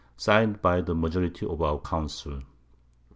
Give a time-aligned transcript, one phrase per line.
[0.19, 2.41] _Sign'd by the Majority of our Council.